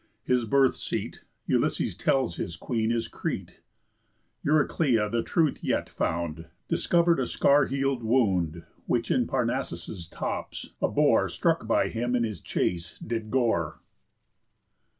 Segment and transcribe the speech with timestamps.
[0.23, 3.59] His birth's seat, Ulysses tells his Queen, is Crete,
[4.43, 10.71] Euryclea the truth yet found, Discover'd by a scar heal'd wound, Which in Parnassus' tops
[10.81, 13.79] a boar, Struck by him in his chace, did gore.